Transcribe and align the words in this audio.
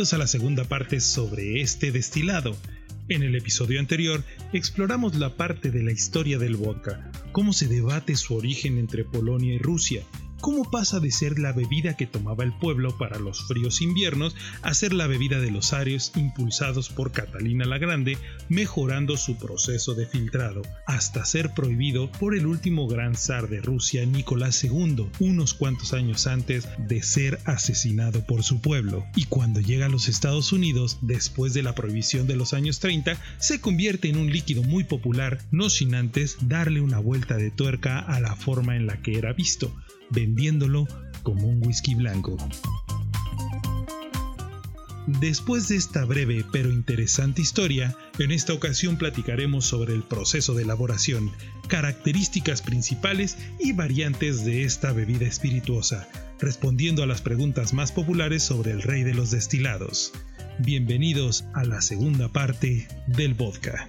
Bienvenidos 0.00 0.14
a 0.14 0.24
la 0.24 0.26
segunda 0.28 0.64
parte 0.64 0.98
sobre 0.98 1.60
este 1.60 1.92
destilado. 1.92 2.56
En 3.10 3.22
el 3.22 3.34
episodio 3.36 3.78
anterior 3.78 4.24
exploramos 4.54 5.14
la 5.16 5.36
parte 5.36 5.70
de 5.70 5.82
la 5.82 5.92
historia 5.92 6.38
del 6.38 6.56
vodka, 6.56 7.12
cómo 7.32 7.52
se 7.52 7.68
debate 7.68 8.16
su 8.16 8.34
origen 8.34 8.78
entre 8.78 9.04
Polonia 9.04 9.52
y 9.52 9.58
Rusia, 9.58 10.02
cómo 10.40 10.70
pasa 10.70 11.00
de 11.00 11.10
ser 11.10 11.38
la 11.38 11.52
bebida 11.52 11.96
que 11.96 12.06
tomaba 12.06 12.44
el 12.44 12.52
pueblo 12.52 12.96
para 12.96 13.18
los 13.18 13.44
fríos 13.46 13.82
inviernos 13.82 14.34
a 14.62 14.74
ser 14.74 14.92
la 14.92 15.06
bebida 15.06 15.40
de 15.40 15.50
los 15.50 15.72
arios 15.72 16.12
impulsados 16.16 16.88
por 16.88 17.12
Catalina 17.12 17.64
la 17.64 17.78
Grande, 17.78 18.18
mejorando 18.48 19.16
su 19.16 19.36
proceso 19.36 19.94
de 19.94 20.06
filtrado, 20.06 20.62
hasta 20.86 21.24
ser 21.24 21.52
prohibido 21.54 22.10
por 22.12 22.34
el 22.34 22.46
último 22.46 22.88
gran 22.88 23.14
zar 23.14 23.48
de 23.48 23.60
Rusia, 23.60 24.04
Nicolás 24.06 24.62
II, 24.64 25.06
unos 25.18 25.54
cuantos 25.54 25.92
años 25.92 26.26
antes 26.26 26.68
de 26.78 27.02
ser 27.02 27.38
asesinado 27.44 28.24
por 28.24 28.42
su 28.42 28.60
pueblo. 28.60 29.04
Y 29.14 29.26
cuando 29.26 29.60
llega 29.60 29.86
a 29.86 29.90
los 29.90 30.08
Estados 30.08 30.52
Unidos, 30.52 30.98
después 31.02 31.54
de 31.54 31.62
la 31.62 31.74
prohibición 31.74 32.26
de 32.26 32.36
los 32.36 32.54
años 32.54 32.80
30, 32.80 33.16
se 33.38 33.60
convierte 33.60 34.08
en 34.08 34.16
un 34.16 34.32
líquido 34.32 34.62
muy 34.62 34.84
popular, 34.84 35.38
no 35.50 35.70
sin 35.70 35.94
antes 35.94 36.38
darle 36.42 36.80
una 36.80 36.98
vuelta 36.98 37.36
de 37.36 37.50
tuerca 37.50 37.98
a 37.98 38.20
la 38.20 38.34
forma 38.36 38.76
en 38.76 38.86
la 38.86 39.02
que 39.02 39.18
era 39.18 39.32
visto 39.32 39.72
vendiéndolo 40.10 40.86
como 41.22 41.48
un 41.48 41.64
whisky 41.66 41.94
blanco. 41.94 42.36
Después 45.06 45.68
de 45.68 45.76
esta 45.76 46.04
breve 46.04 46.44
pero 46.52 46.70
interesante 46.70 47.42
historia, 47.42 47.96
en 48.18 48.30
esta 48.30 48.52
ocasión 48.52 48.96
platicaremos 48.96 49.64
sobre 49.64 49.94
el 49.94 50.02
proceso 50.02 50.54
de 50.54 50.62
elaboración, 50.62 51.32
características 51.68 52.62
principales 52.62 53.36
y 53.58 53.72
variantes 53.72 54.44
de 54.44 54.64
esta 54.64 54.92
bebida 54.92 55.26
espirituosa, 55.26 56.08
respondiendo 56.38 57.02
a 57.02 57.06
las 57.06 57.22
preguntas 57.22 57.72
más 57.72 57.92
populares 57.92 58.42
sobre 58.42 58.72
el 58.72 58.82
rey 58.82 59.02
de 59.02 59.14
los 59.14 59.30
destilados. 59.30 60.12
Bienvenidos 60.58 61.44
a 61.54 61.64
la 61.64 61.80
segunda 61.80 62.28
parte 62.28 62.86
del 63.06 63.34
vodka. 63.34 63.88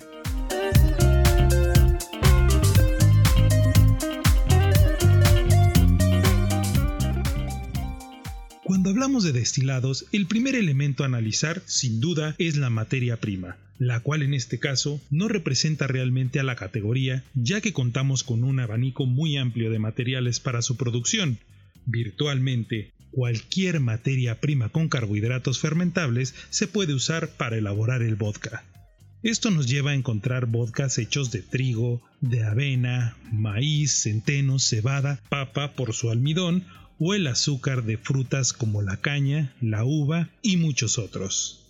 Cuando 8.82 9.00
hablamos 9.00 9.24
de 9.24 9.32
destilados, 9.32 10.08
el 10.12 10.26
primer 10.26 10.56
elemento 10.56 11.04
a 11.04 11.06
analizar, 11.06 11.62
sin 11.68 12.00
duda, 12.00 12.34
es 12.40 12.58
la 12.58 12.72
materia 12.72 13.18
prima, 13.18 13.58
la 13.78 14.00
cual 14.00 14.24
en 14.24 14.34
este 14.34 14.58
caso 14.58 15.00
no 15.12 15.28
representa 15.28 15.86
realmente 15.86 16.40
a 16.40 16.44
la 16.44 16.56
categoría, 16.56 17.24
ya 17.36 17.62
que 17.62 17.74
contamos 17.74 18.24
con 18.24 18.44
un 18.44 18.60
abanico 18.60 19.06
muy 19.06 19.38
amplio 19.38 19.70
de 19.70 19.78
materiales 19.78 20.40
para 20.40 20.64
su 20.64 20.78
producción. 20.78 21.38
Virtualmente, 21.86 22.92
cualquier 23.12 23.82
materia 23.82 24.40
prima 24.40 24.70
con 24.70 24.90
carbohidratos 24.90 25.60
fermentables 25.60 26.34
se 26.50 26.66
puede 26.66 26.96
usar 26.96 27.30
para 27.30 27.60
elaborar 27.60 28.02
el 28.02 28.16
vodka. 28.16 28.64
Esto 29.22 29.52
nos 29.52 29.68
lleva 29.68 29.92
a 29.92 29.96
encontrar 29.96 30.48
vodkas 30.48 30.98
hechos 30.98 31.30
de 31.30 31.44
trigo, 31.44 32.02
de 32.20 32.44
avena, 32.44 33.16
maíz, 33.32 33.92
centeno, 34.02 34.58
cebada, 34.58 35.22
papa 35.30 35.74
por 35.74 35.94
su 35.94 36.10
almidón 36.10 36.66
o 37.04 37.16
el 37.16 37.26
azúcar 37.26 37.84
de 37.84 37.98
frutas 37.98 38.54
como 38.54 38.84
la 38.84 38.98
caña, 38.98 39.56
la 39.60 39.84
uva 39.84 40.30
y 40.44 40.58
muchos 40.58 41.00
otros. 41.00 41.66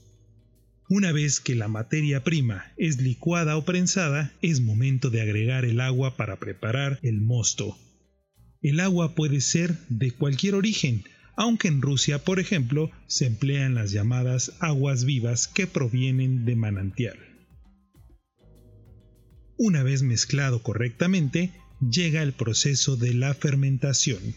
Una 0.90 1.14
vez 1.14 1.40
que 1.40 1.56
la 1.56 1.70
materia 1.70 2.22
prima 2.22 2.74
es 2.76 3.02
licuada 3.02 3.56
o 3.56 3.64
prensada, 3.64 4.34
es 4.42 4.60
momento 4.60 5.10
de 5.10 5.22
agregar 5.22 5.64
el 5.64 5.80
agua 5.80 6.18
para 6.18 6.36
preparar 6.36 7.00
el 7.02 7.22
mosto. 7.22 7.78
El 8.62 8.82
agua 8.82 9.16
puede 9.16 9.40
ser 9.40 9.78
de 9.88 10.12
cualquier 10.12 10.54
origen, 10.54 11.06
aunque 11.38 11.70
en 11.70 11.82
Rusia, 11.82 12.26
por 12.26 12.42
ejemplo, 12.42 12.92
se 13.08 13.26
emplean 13.26 13.74
las 13.74 13.94
llamadas 13.94 14.52
aguas 14.60 15.06
vivas 15.06 15.48
que 15.48 15.66
provienen 15.66 16.44
de 16.44 16.58
manantial. 16.58 17.18
Una 19.56 19.82
vez 19.82 20.04
mezclado 20.04 20.62
correctamente, 20.62 21.54
llega 21.80 22.22
el 22.22 22.34
proceso 22.34 22.98
de 22.98 23.14
la 23.14 23.34
fermentación. 23.34 24.36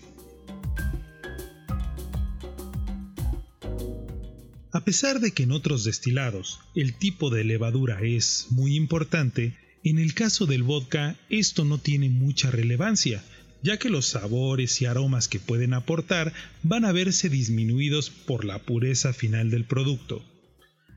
A 4.84 4.92
pesar 4.94 5.20
de 5.20 5.30
que 5.30 5.44
en 5.44 5.52
otros 5.52 5.82
destilados 5.84 6.60
el 6.74 6.92
tipo 6.92 7.30
de 7.30 7.42
levadura 7.42 8.02
es 8.02 8.48
muy 8.50 8.76
importante, 8.76 9.56
en 9.82 9.98
el 9.98 10.12
caso 10.12 10.44
del 10.44 10.62
vodka 10.62 11.16
esto 11.30 11.64
no 11.64 11.78
tiene 11.78 12.10
mucha 12.10 12.50
relevancia, 12.50 13.24
ya 13.62 13.78
que 13.78 13.88
los 13.88 14.04
sabores 14.04 14.82
y 14.82 14.84
aromas 14.84 15.26
que 15.26 15.40
pueden 15.40 15.72
aportar 15.72 16.34
van 16.62 16.84
a 16.84 16.92
verse 16.92 17.30
disminuidos 17.30 18.10
por 18.10 18.44
la 18.44 18.58
pureza 18.58 19.14
final 19.14 19.50
del 19.50 19.64
producto. 19.64 20.22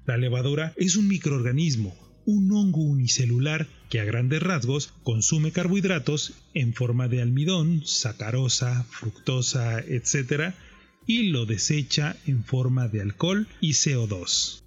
La 0.05 0.17
levadura 0.17 0.73
es 0.75 0.97
un 0.97 1.07
microorganismo, 1.07 1.97
un 2.25 2.51
hongo 2.51 2.81
unicelular 2.81 3.67
que 3.89 4.01
a 4.01 4.03
grandes 4.03 4.43
rasgos 4.43 4.91
consume 5.03 5.53
carbohidratos 5.53 6.33
en 6.53 6.73
forma 6.73 7.07
de 7.07 7.21
almidón, 7.21 7.83
sacarosa, 7.85 8.83
fructosa, 8.89 9.79
etc., 9.79 10.53
y 11.07 11.29
lo 11.29 11.45
desecha 11.45 12.17
en 12.27 12.43
forma 12.43 12.89
de 12.89 13.01
alcohol 13.01 13.47
y 13.61 13.71
CO2. 13.71 14.61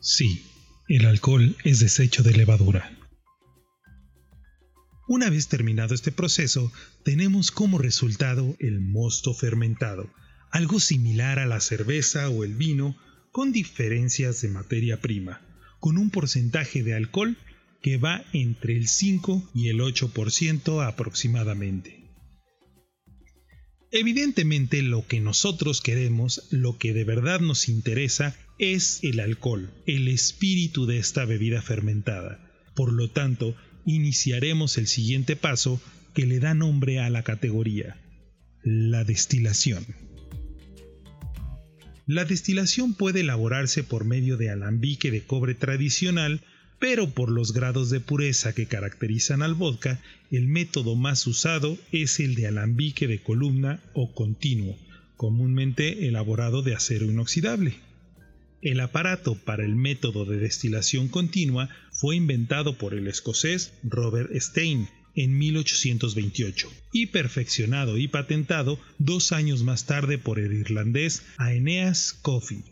Sí, 0.00 0.46
el 0.88 1.06
alcohol 1.06 1.56
es 1.64 1.80
desecho 1.80 2.22
de 2.22 2.32
levadura. 2.32 2.96
Una 5.08 5.28
vez 5.28 5.48
terminado 5.48 5.94
este 5.94 6.12
proceso, 6.12 6.72
tenemos 7.04 7.50
como 7.50 7.78
resultado 7.78 8.56
el 8.60 8.80
mosto 8.80 9.34
fermentado, 9.34 10.08
algo 10.52 10.78
similar 10.78 11.40
a 11.40 11.46
la 11.46 11.60
cerveza 11.60 12.28
o 12.28 12.44
el 12.44 12.54
vino, 12.54 12.96
con 13.32 13.50
diferencias 13.50 14.40
de 14.40 14.48
materia 14.48 15.00
prima, 15.00 15.40
con 15.80 15.98
un 15.98 16.10
porcentaje 16.10 16.84
de 16.84 16.94
alcohol 16.94 17.36
que 17.82 17.98
va 17.98 18.24
entre 18.32 18.76
el 18.76 18.86
5 18.86 19.50
y 19.54 19.68
el 19.68 19.80
8% 19.80 20.86
aproximadamente. 20.86 22.01
Evidentemente 23.94 24.80
lo 24.80 25.06
que 25.06 25.20
nosotros 25.20 25.82
queremos, 25.82 26.48
lo 26.50 26.78
que 26.78 26.94
de 26.94 27.04
verdad 27.04 27.40
nos 27.40 27.68
interesa, 27.68 28.34
es 28.58 29.00
el 29.02 29.20
alcohol, 29.20 29.70
el 29.86 30.08
espíritu 30.08 30.86
de 30.86 30.96
esta 30.96 31.26
bebida 31.26 31.60
fermentada. 31.60 32.40
Por 32.74 32.90
lo 32.90 33.10
tanto, 33.10 33.54
iniciaremos 33.84 34.78
el 34.78 34.86
siguiente 34.86 35.36
paso 35.36 35.78
que 36.14 36.24
le 36.24 36.40
da 36.40 36.54
nombre 36.54 37.00
a 37.00 37.10
la 37.10 37.22
categoría, 37.22 38.00
la 38.64 39.04
destilación. 39.04 39.84
La 42.06 42.24
destilación 42.24 42.94
puede 42.94 43.20
elaborarse 43.20 43.84
por 43.84 44.06
medio 44.06 44.38
de 44.38 44.48
alambique 44.48 45.10
de 45.10 45.22
cobre 45.22 45.54
tradicional 45.54 46.40
pero 46.82 47.08
por 47.10 47.30
los 47.30 47.52
grados 47.52 47.90
de 47.90 48.00
pureza 48.00 48.56
que 48.56 48.66
caracterizan 48.66 49.40
al 49.42 49.54
vodka, 49.54 50.02
el 50.32 50.48
método 50.48 50.96
más 50.96 51.28
usado 51.28 51.78
es 51.92 52.18
el 52.18 52.34
de 52.34 52.48
alambique 52.48 53.06
de 53.06 53.22
columna 53.22 53.80
o 53.94 54.12
continuo, 54.12 54.76
comúnmente 55.16 56.08
elaborado 56.08 56.62
de 56.62 56.74
acero 56.74 57.06
inoxidable. 57.06 57.76
El 58.62 58.80
aparato 58.80 59.36
para 59.36 59.64
el 59.64 59.76
método 59.76 60.24
de 60.24 60.38
destilación 60.38 61.06
continua 61.06 61.68
fue 61.92 62.16
inventado 62.16 62.76
por 62.76 62.94
el 62.94 63.06
escocés 63.06 63.74
Robert 63.84 64.32
Stein 64.34 64.88
en 65.14 65.38
1828 65.38 66.68
y 66.92 67.06
perfeccionado 67.06 67.96
y 67.96 68.08
patentado 68.08 68.80
dos 68.98 69.30
años 69.30 69.62
más 69.62 69.86
tarde 69.86 70.18
por 70.18 70.40
el 70.40 70.52
irlandés 70.52 71.22
Aeneas 71.38 72.12
Coffey. 72.12 72.64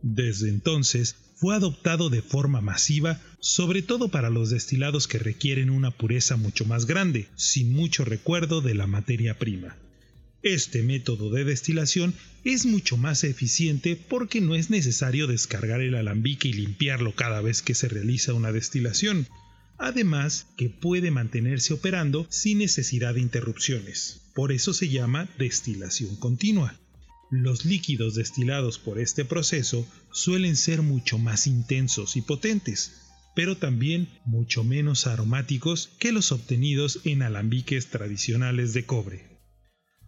Desde 0.00 0.48
entonces 0.48 1.16
fue 1.36 1.54
adoptado 1.54 2.10
de 2.10 2.22
forma 2.22 2.60
masiva, 2.60 3.20
sobre 3.40 3.82
todo 3.82 4.08
para 4.08 4.30
los 4.30 4.50
destilados 4.50 5.08
que 5.08 5.18
requieren 5.18 5.70
una 5.70 5.90
pureza 5.90 6.36
mucho 6.36 6.64
más 6.64 6.86
grande, 6.86 7.28
sin 7.36 7.72
mucho 7.72 8.04
recuerdo 8.04 8.60
de 8.60 8.74
la 8.74 8.86
materia 8.86 9.38
prima. 9.38 9.76
Este 10.42 10.82
método 10.82 11.30
de 11.30 11.44
destilación 11.44 12.14
es 12.44 12.66
mucho 12.66 12.96
más 12.98 13.24
eficiente 13.24 13.96
porque 13.96 14.42
no 14.42 14.54
es 14.54 14.68
necesario 14.68 15.26
descargar 15.26 15.80
el 15.80 15.94
alambique 15.94 16.48
y 16.48 16.52
limpiarlo 16.52 17.14
cada 17.14 17.40
vez 17.40 17.62
que 17.62 17.74
se 17.74 17.88
realiza 17.88 18.34
una 18.34 18.52
destilación, 18.52 19.26
además 19.78 20.46
que 20.56 20.68
puede 20.68 21.10
mantenerse 21.10 21.72
operando 21.72 22.26
sin 22.28 22.58
necesidad 22.58 23.14
de 23.14 23.22
interrupciones. 23.22 24.20
Por 24.34 24.52
eso 24.52 24.74
se 24.74 24.88
llama 24.88 25.28
destilación 25.38 26.16
continua. 26.16 26.78
Los 27.36 27.64
líquidos 27.64 28.14
destilados 28.14 28.78
por 28.78 29.00
este 29.00 29.24
proceso 29.24 29.84
suelen 30.12 30.54
ser 30.54 30.82
mucho 30.82 31.18
más 31.18 31.48
intensos 31.48 32.14
y 32.14 32.22
potentes, 32.22 32.92
pero 33.34 33.56
también 33.56 34.08
mucho 34.24 34.62
menos 34.62 35.08
aromáticos 35.08 35.90
que 35.98 36.12
los 36.12 36.30
obtenidos 36.30 37.00
en 37.02 37.22
alambiques 37.22 37.88
tradicionales 37.88 38.72
de 38.72 38.86
cobre. 38.86 39.24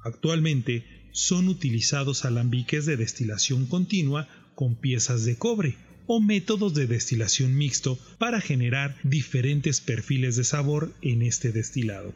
Actualmente 0.05 0.84
son 1.12 1.49
utilizados 1.49 2.25
alambiques 2.25 2.87
de 2.87 2.96
destilación 2.96 3.67
continua 3.67 4.29
con 4.55 4.76
piezas 4.76 5.25
de 5.25 5.34
cobre 5.34 5.76
o 6.06 6.20
métodos 6.20 6.75
de 6.75 6.87
destilación 6.87 7.56
mixto 7.56 7.99
para 8.19 8.40
generar 8.40 8.96
diferentes 9.02 9.81
perfiles 9.81 10.37
de 10.37 10.44
sabor 10.44 10.94
en 11.02 11.22
este 11.22 11.50
destilado. 11.50 12.14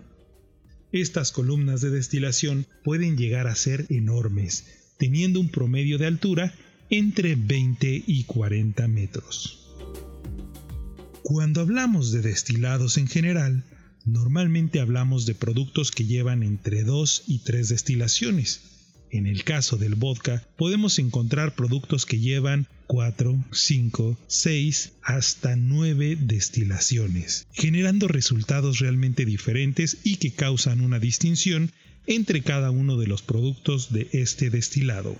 Estas 0.93 1.33
columnas 1.33 1.81
de 1.81 1.91
destilación 1.91 2.69
pueden 2.85 3.17
llegar 3.17 3.49
a 3.49 3.57
ser 3.57 3.87
enormes, 3.91 4.80
teniendo 5.01 5.41
un 5.41 5.49
promedio 5.49 5.97
de 5.97 6.07
altura 6.07 6.55
entre 6.91 7.35
20 7.35 8.05
y 8.07 8.25
40 8.25 8.87
metros. 8.87 9.73
Cuando 11.23 11.63
hablamos 11.63 12.13
de 12.13 12.21
destilados 12.21 12.99
en 12.99 13.09
general, 13.09 13.65
normalmente 14.05 14.79
hablamos 14.79 15.25
de 15.25 15.35
productos 15.35 15.91
que 15.91 16.05
llevan 16.05 16.43
entre 16.43 16.85
2 16.85 17.25
y 17.29 17.39
3 17.39 17.71
destilaciones. 17.71 18.61
En 19.11 19.27
el 19.27 19.43
caso 19.43 19.79
del 19.79 19.95
vodka, 19.95 20.47
podemos 20.59 20.99
encontrar 20.99 21.55
productos 21.55 22.05
que 22.05 22.19
llevan 22.19 22.67
4, 22.87 23.43
5, 23.53 24.19
6 24.27 24.93
hasta 25.03 25.57
9 25.57 26.19
destilaciones, 26.21 27.47
generando 27.53 28.07
resultados 28.07 28.81
realmente 28.81 29.25
diferentes 29.25 29.97
y 30.05 30.17
que 30.17 30.33
causan 30.33 30.83
una 30.83 30.99
distinción 30.99 31.73
entre 32.07 32.43
cada 32.43 32.71
uno 32.71 32.97
de 32.97 33.07
los 33.07 33.23
productos 33.23 33.93
de 33.93 34.09
este 34.13 34.51
destilado. 34.51 35.17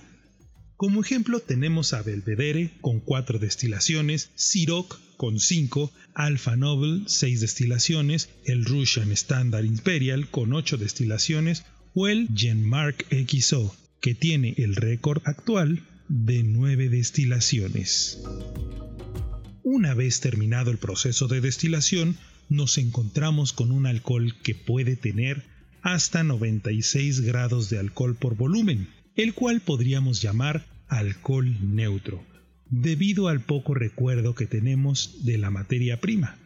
Como 0.77 1.01
ejemplo 1.01 1.39
tenemos 1.39 1.93
a 1.93 2.01
Belvedere 2.01 2.71
con 2.81 2.99
4 3.01 3.37
destilaciones, 3.37 4.31
Ciroc 4.35 4.99
con 5.15 5.39
5, 5.39 5.91
Alpha 6.15 6.55
Noble 6.55 7.03
6 7.05 7.39
destilaciones, 7.39 8.29
el 8.45 8.65
Russian 8.65 9.11
Standard 9.11 9.65
Imperial 9.65 10.29
con 10.29 10.53
8 10.53 10.77
destilaciones 10.77 11.65
o 11.93 12.07
el 12.07 12.29
Genmark 12.35 13.05
XO, 13.11 13.75
que 13.99 14.15
tiene 14.15 14.55
el 14.57 14.75
récord 14.75 15.21
actual 15.25 15.83
de 16.09 16.41
9 16.41 16.89
destilaciones. 16.89 18.19
Una 19.61 19.93
vez 19.93 20.19
terminado 20.19 20.71
el 20.71 20.79
proceso 20.79 21.27
de 21.27 21.41
destilación, 21.41 22.17
nos 22.49 22.79
encontramos 22.79 23.53
con 23.53 23.71
un 23.71 23.85
alcohol 23.85 24.35
que 24.41 24.55
puede 24.55 24.95
tener 24.95 25.45
hasta 25.81 26.23
96 26.23 27.21
grados 27.21 27.69
de 27.69 27.79
alcohol 27.79 28.15
por 28.15 28.35
volumen, 28.35 28.87
el 29.15 29.33
cual 29.33 29.61
podríamos 29.61 30.21
llamar 30.21 30.65
alcohol 30.87 31.57
neutro, 31.61 32.23
debido 32.69 33.27
al 33.27 33.41
poco 33.41 33.73
recuerdo 33.73 34.35
que 34.35 34.47
tenemos 34.47 35.23
de 35.25 35.37
la 35.37 35.49
materia 35.49 35.99
prima. 35.99 36.37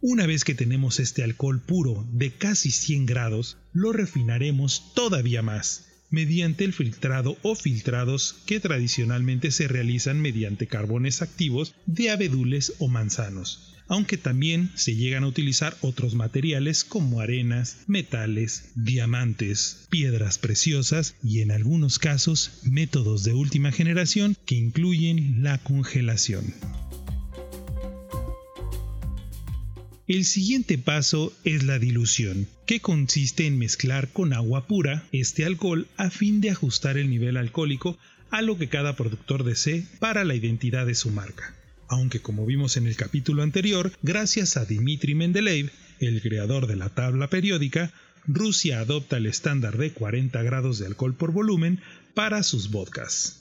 Una 0.00 0.26
vez 0.26 0.44
que 0.44 0.54
tenemos 0.54 1.00
este 1.00 1.24
alcohol 1.24 1.60
puro 1.60 2.06
de 2.12 2.30
casi 2.30 2.70
100 2.70 3.06
grados, 3.06 3.58
lo 3.72 3.92
refinaremos 3.92 4.94
todavía 4.94 5.42
más 5.42 5.86
mediante 6.10 6.64
el 6.64 6.72
filtrado 6.72 7.36
o 7.42 7.54
filtrados 7.54 8.36
que 8.46 8.60
tradicionalmente 8.60 9.50
se 9.50 9.68
realizan 9.68 10.20
mediante 10.20 10.66
carbones 10.66 11.20
activos 11.20 11.74
de 11.86 12.10
abedules 12.10 12.74
o 12.78 12.88
manzanos, 12.88 13.77
aunque 13.88 14.18
también 14.18 14.70
se 14.74 14.94
llegan 14.94 15.24
a 15.24 15.28
utilizar 15.28 15.76
otros 15.80 16.14
materiales 16.14 16.84
como 16.84 17.20
arenas, 17.20 17.78
metales, 17.86 18.70
diamantes, 18.74 19.86
piedras 19.90 20.38
preciosas 20.38 21.16
y 21.22 21.40
en 21.40 21.50
algunos 21.50 21.98
casos 21.98 22.60
métodos 22.64 23.24
de 23.24 23.32
última 23.32 23.72
generación 23.72 24.36
que 24.44 24.54
incluyen 24.54 25.42
la 25.42 25.58
congelación. 25.58 26.54
El 30.06 30.24
siguiente 30.24 30.78
paso 30.78 31.34
es 31.44 31.64
la 31.64 31.78
dilución, 31.78 32.48
que 32.66 32.80
consiste 32.80 33.46
en 33.46 33.58
mezclar 33.58 34.08
con 34.08 34.32
agua 34.32 34.66
pura 34.66 35.06
este 35.12 35.44
alcohol 35.44 35.86
a 35.98 36.08
fin 36.08 36.40
de 36.40 36.50
ajustar 36.50 36.96
el 36.96 37.10
nivel 37.10 37.36
alcohólico 37.36 37.98
a 38.30 38.40
lo 38.40 38.56
que 38.56 38.68
cada 38.68 38.96
productor 38.96 39.44
desee 39.44 39.84
para 39.98 40.24
la 40.24 40.34
identidad 40.34 40.86
de 40.86 40.94
su 40.94 41.10
marca 41.10 41.54
aunque 41.88 42.20
como 42.20 42.46
vimos 42.46 42.76
en 42.76 42.86
el 42.86 42.96
capítulo 42.96 43.42
anterior, 43.42 43.92
gracias 44.02 44.56
a 44.56 44.64
Dmitry 44.64 45.14
Mendeleev, 45.14 45.70
el 46.00 46.22
creador 46.22 46.66
de 46.66 46.76
la 46.76 46.90
tabla 46.90 47.28
periódica, 47.28 47.92
Rusia 48.26 48.80
adopta 48.80 49.16
el 49.16 49.26
estándar 49.26 49.78
de 49.78 49.92
40 49.92 50.42
grados 50.42 50.78
de 50.78 50.86
alcohol 50.86 51.14
por 51.14 51.32
volumen 51.32 51.80
para 52.14 52.42
sus 52.42 52.70
vodkas. 52.70 53.40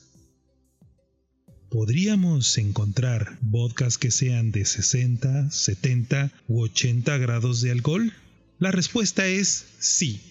¿Podríamos 1.69 2.57
encontrar 2.57 3.37
vodkas 3.41 3.97
que 3.97 4.11
sean 4.11 4.51
de 4.51 4.63
60, 4.63 5.51
70 5.51 6.31
u 6.47 6.61
80 6.61 7.17
grados 7.17 7.61
de 7.61 7.71
alcohol? 7.71 8.13
La 8.59 8.71
respuesta 8.71 9.27
es 9.27 9.67
sí, 9.77 10.21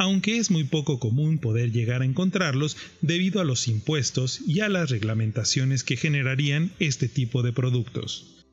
aunque 0.00 0.38
es 0.38 0.50
muy 0.50 0.64
poco 0.64 0.98
común 0.98 1.36
poder 1.36 1.72
llegar 1.72 2.00
a 2.00 2.06
encontrarlos 2.06 2.78
debido 3.02 3.38
a 3.38 3.44
los 3.44 3.68
impuestos 3.68 4.40
y 4.46 4.60
a 4.60 4.70
las 4.70 4.88
reglamentaciones 4.88 5.84
que 5.84 5.98
generarían 5.98 6.72
este 6.78 7.06
tipo 7.06 7.42
de 7.42 7.52
productos. 7.52 8.46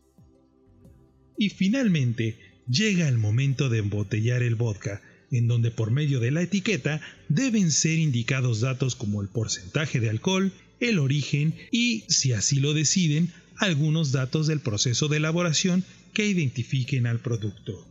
Y 1.37 1.47
finalmente, 1.47 2.37
llega 2.67 3.07
el 3.07 3.17
momento 3.17 3.69
de 3.69 3.77
embotellar 3.77 4.43
el 4.43 4.55
vodka, 4.55 5.01
en 5.31 5.47
donde 5.47 5.71
por 5.71 5.89
medio 5.89 6.19
de 6.19 6.31
la 6.31 6.41
etiqueta 6.41 6.99
deben 7.29 7.71
ser 7.71 7.97
indicados 7.97 8.59
datos 8.59 8.97
como 8.97 9.21
el 9.21 9.29
porcentaje 9.29 10.01
de 10.01 10.09
alcohol, 10.09 10.51
el 10.81 10.99
origen 10.99 11.55
y, 11.71 12.03
si 12.09 12.33
así 12.33 12.59
lo 12.59 12.73
deciden, 12.73 13.31
algunos 13.55 14.11
datos 14.11 14.47
del 14.47 14.59
proceso 14.59 15.07
de 15.07 15.15
elaboración 15.15 15.85
que 16.13 16.27
identifiquen 16.27 17.07
al 17.07 17.21
producto. 17.21 17.87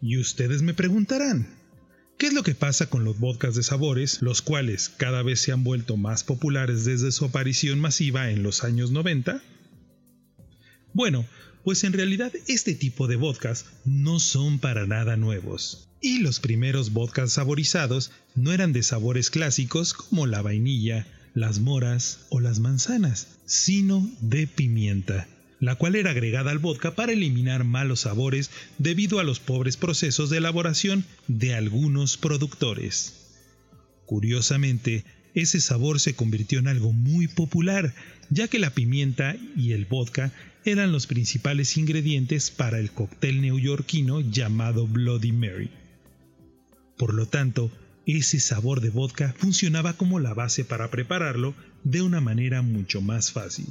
Y 0.00 0.16
ustedes 0.16 0.62
me 0.62 0.72
preguntarán, 0.72 1.57
¿Qué 2.18 2.26
es 2.26 2.32
lo 2.32 2.42
que 2.42 2.56
pasa 2.56 2.90
con 2.90 3.04
los 3.04 3.20
vodkas 3.20 3.54
de 3.54 3.62
sabores, 3.62 4.22
los 4.22 4.42
cuales 4.42 4.88
cada 4.88 5.22
vez 5.22 5.40
se 5.40 5.52
han 5.52 5.62
vuelto 5.62 5.96
más 5.96 6.24
populares 6.24 6.84
desde 6.84 7.12
su 7.12 7.26
aparición 7.26 7.78
masiva 7.78 8.32
en 8.32 8.42
los 8.42 8.64
años 8.64 8.90
90? 8.90 9.40
Bueno, 10.92 11.24
pues 11.62 11.84
en 11.84 11.92
realidad 11.92 12.32
este 12.48 12.74
tipo 12.74 13.06
de 13.06 13.14
vodkas 13.14 13.66
no 13.84 14.18
son 14.18 14.58
para 14.58 14.84
nada 14.84 15.16
nuevos. 15.16 15.88
Y 16.00 16.18
los 16.18 16.40
primeros 16.40 16.92
vodkas 16.92 17.34
saborizados 17.34 18.10
no 18.34 18.52
eran 18.52 18.72
de 18.72 18.82
sabores 18.82 19.30
clásicos 19.30 19.94
como 19.94 20.26
la 20.26 20.42
vainilla, 20.42 21.06
las 21.34 21.60
moras 21.60 22.26
o 22.30 22.40
las 22.40 22.58
manzanas, 22.58 23.28
sino 23.46 24.10
de 24.20 24.48
pimienta 24.48 25.28
la 25.60 25.74
cual 25.74 25.96
era 25.96 26.10
agregada 26.10 26.50
al 26.50 26.58
vodka 26.58 26.94
para 26.94 27.12
eliminar 27.12 27.64
malos 27.64 28.00
sabores 28.00 28.50
debido 28.78 29.18
a 29.18 29.24
los 29.24 29.40
pobres 29.40 29.76
procesos 29.76 30.30
de 30.30 30.38
elaboración 30.38 31.04
de 31.26 31.54
algunos 31.54 32.16
productores. 32.16 33.14
Curiosamente, 34.06 35.04
ese 35.34 35.60
sabor 35.60 36.00
se 36.00 36.14
convirtió 36.14 36.58
en 36.58 36.68
algo 36.68 36.92
muy 36.92 37.28
popular, 37.28 37.94
ya 38.30 38.48
que 38.48 38.58
la 38.58 38.70
pimienta 38.70 39.36
y 39.56 39.72
el 39.72 39.84
vodka 39.84 40.32
eran 40.64 40.92
los 40.92 41.06
principales 41.06 41.76
ingredientes 41.76 42.50
para 42.50 42.78
el 42.78 42.90
cóctel 42.90 43.40
neoyorquino 43.40 44.20
llamado 44.20 44.86
Bloody 44.86 45.32
Mary. 45.32 45.70
Por 46.96 47.14
lo 47.14 47.26
tanto, 47.26 47.70
ese 48.06 48.40
sabor 48.40 48.80
de 48.80 48.90
vodka 48.90 49.34
funcionaba 49.36 49.92
como 49.92 50.18
la 50.18 50.34
base 50.34 50.64
para 50.64 50.90
prepararlo 50.90 51.54
de 51.84 52.02
una 52.02 52.20
manera 52.20 52.62
mucho 52.62 53.00
más 53.00 53.32
fácil. 53.32 53.66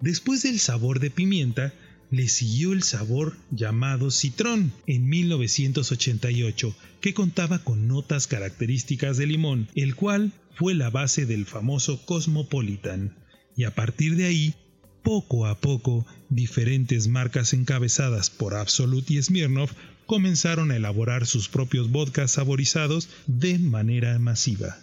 Después 0.00 0.42
del 0.42 0.58
sabor 0.58 1.00
de 1.00 1.10
pimienta, 1.10 1.72
le 2.10 2.28
siguió 2.28 2.72
el 2.72 2.82
sabor 2.82 3.36
llamado 3.50 4.10
citrón 4.10 4.72
en 4.86 5.08
1988, 5.08 6.74
que 7.00 7.14
contaba 7.14 7.58
con 7.58 7.88
notas 7.88 8.26
características 8.26 9.16
de 9.16 9.26
limón, 9.26 9.68
el 9.74 9.94
cual 9.94 10.32
fue 10.54 10.74
la 10.74 10.90
base 10.90 11.26
del 11.26 11.46
famoso 11.46 12.04
Cosmopolitan. 12.06 13.16
Y 13.56 13.64
a 13.64 13.74
partir 13.74 14.16
de 14.16 14.26
ahí, 14.26 14.54
poco 15.02 15.46
a 15.46 15.60
poco, 15.60 16.06
diferentes 16.28 17.08
marcas 17.08 17.52
encabezadas 17.52 18.30
por 18.30 18.54
Absolut 18.54 19.10
y 19.10 19.22
Smirnoff 19.22 19.72
comenzaron 20.06 20.70
a 20.70 20.76
elaborar 20.76 21.26
sus 21.26 21.48
propios 21.48 21.90
vodkas 21.90 22.32
saborizados 22.32 23.08
de 23.26 23.58
manera 23.58 24.18
masiva. 24.18 24.78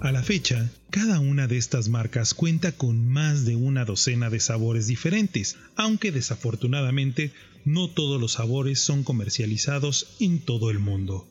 A 0.00 0.12
la 0.12 0.22
fecha, 0.22 0.70
cada 0.90 1.18
una 1.18 1.48
de 1.48 1.58
estas 1.58 1.88
marcas 1.88 2.32
cuenta 2.32 2.70
con 2.70 3.08
más 3.08 3.44
de 3.44 3.56
una 3.56 3.84
docena 3.84 4.30
de 4.30 4.38
sabores 4.38 4.86
diferentes, 4.86 5.56
aunque 5.74 6.12
desafortunadamente 6.12 7.32
no 7.64 7.88
todos 7.90 8.20
los 8.20 8.32
sabores 8.32 8.78
son 8.78 9.02
comercializados 9.02 10.14
en 10.20 10.38
todo 10.38 10.70
el 10.70 10.78
mundo. 10.78 11.26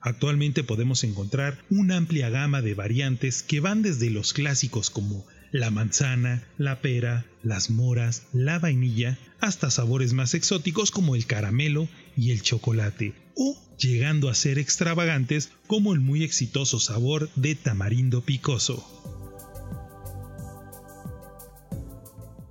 Actualmente 0.00 0.62
podemos 0.62 1.02
encontrar 1.02 1.58
una 1.70 1.96
amplia 1.96 2.30
gama 2.30 2.62
de 2.62 2.74
variantes 2.74 3.42
que 3.42 3.58
van 3.58 3.82
desde 3.82 4.10
los 4.10 4.32
clásicos 4.32 4.90
como 4.90 5.26
la 5.50 5.72
manzana, 5.72 6.46
la 6.56 6.80
pera, 6.80 7.26
las 7.42 7.68
moras, 7.68 8.28
la 8.32 8.60
vainilla, 8.60 9.18
hasta 9.40 9.70
sabores 9.70 10.12
más 10.12 10.34
exóticos 10.34 10.92
como 10.92 11.16
el 11.16 11.26
caramelo 11.26 11.88
y 12.16 12.30
el 12.30 12.42
chocolate, 12.42 13.12
o 13.36 13.56
llegando 13.78 14.28
a 14.28 14.34
ser 14.34 14.58
extravagantes 14.58 15.50
como 15.66 15.92
el 15.92 16.00
muy 16.00 16.24
exitoso 16.24 16.80
sabor 16.80 17.30
de 17.34 17.54
tamarindo 17.54 18.22
picoso. 18.22 18.84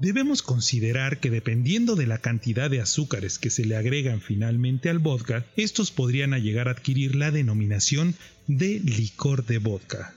Debemos 0.04 0.42
considerar 0.42 1.22
que 1.22 1.30
dependiendo 1.30 1.96
de 1.96 2.08
la 2.08 2.18
cantidad 2.18 2.70
de 2.70 2.82
azúcares 2.82 3.40
que 3.40 3.50
se 3.50 3.64
le 3.64 3.78
agregan 3.78 4.20
finalmente 4.20 4.90
al 4.90 5.00
vodka, 5.00 5.46
estos 5.56 5.92
podrían 5.92 6.32
llegar 6.42 6.68
a 6.68 6.72
adquirir 6.72 7.16
la 7.16 7.32
denominación 7.32 8.16
de 8.48 8.82
licor 8.82 9.46
de 9.46 9.60
vodka. 9.60 10.14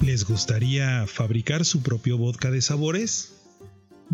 ¿Les 0.00 0.24
gustaría 0.24 1.06
fabricar 1.06 1.64
su 1.64 1.82
propio 1.82 2.18
vodka 2.18 2.50
de 2.50 2.60
sabores? 2.60 3.41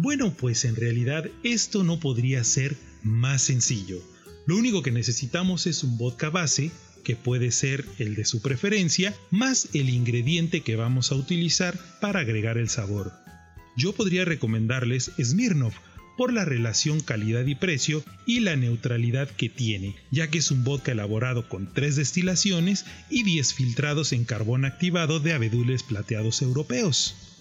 Bueno, 0.01 0.33
pues 0.33 0.65
en 0.65 0.77
realidad 0.77 1.25
esto 1.43 1.83
no 1.83 1.99
podría 1.99 2.45
ser 2.45 2.77
más 3.03 3.43
sencillo. 3.43 4.01
Lo 4.47 4.57
único 4.57 4.81
que 4.81 4.93
necesitamos 4.93 5.67
es 5.67 5.83
un 5.83 5.99
vodka 5.99 6.31
base, 6.31 6.71
que 7.03 7.17
puede 7.17 7.51
ser 7.51 7.85
el 7.99 8.15
de 8.15 8.25
su 8.25 8.41
preferencia, 8.41 9.13
más 9.33 9.71
el 9.75 9.91
ingrediente 9.91 10.61
que 10.61 10.77
vamos 10.77 11.11
a 11.11 11.17
utilizar 11.17 11.77
para 12.01 12.21
agregar 12.21 12.59
el 12.59 12.69
sabor. 12.69 13.13
Yo 13.77 13.93
podría 13.93 14.25
recomendarles 14.25 15.11
Smirnoff, 15.21 15.75
por 16.17 16.33
la 16.33 16.45
relación 16.45 17.01
calidad 17.01 17.45
y 17.47 17.57
precio 17.57 18.05
y 18.25 18.39
la 18.39 18.55
neutralidad 18.55 19.29
que 19.29 19.49
tiene, 19.49 19.97
ya 20.13 20.29
que 20.29 20.39
es 20.39 20.53
un 20.53 20.63
vodka 20.63 20.93
elaborado 20.93 21.49
con 21.49 21.75
tres 21.75 21.97
destilaciones 21.97 22.87
y 23.11 23.25
10 23.25 23.53
filtrados 23.53 24.13
en 24.13 24.25
carbón 24.25 24.65
activado 24.65 25.19
de 25.19 25.33
abedules 25.33 25.83
plateados 25.83 26.41
europeos. 26.41 27.38